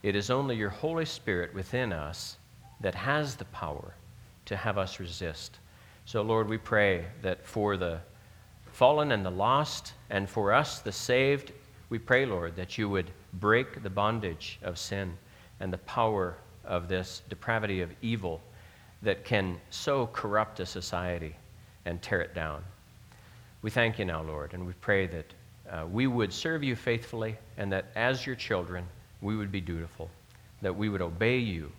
[0.03, 2.37] It is only your Holy Spirit within us
[2.81, 3.95] that has the power
[4.47, 5.59] to have us resist.
[6.05, 8.01] So, Lord, we pray that for the
[8.73, 11.53] fallen and the lost, and for us, the saved,
[11.89, 15.17] we pray, Lord, that you would break the bondage of sin
[15.61, 18.41] and the power of this depravity of evil
[19.07, 21.37] that can so corrupt a society
[21.85, 22.61] and tear it down.
[23.63, 25.35] We thank you now, Lord, and we pray that
[25.71, 28.85] uh, we would serve you faithfully and that as your children,
[29.23, 30.11] we would be dutiful,
[30.61, 31.71] that we would obey you,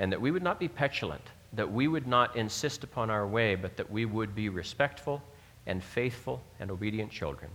[0.00, 1.22] and that we would not be petulant,
[1.52, 5.22] that we would not insist upon our way, but that we would be respectful
[5.66, 7.50] and faithful and obedient children,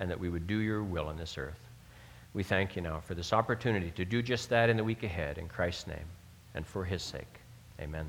[0.00, 1.60] and that we would do your will on this earth.
[2.34, 5.38] We thank you now for this opportunity to do just that in the week ahead,
[5.38, 6.08] in Christ's name,
[6.56, 7.38] and for his sake.
[7.80, 8.06] Amen.